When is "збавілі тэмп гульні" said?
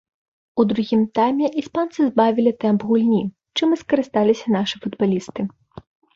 2.07-3.21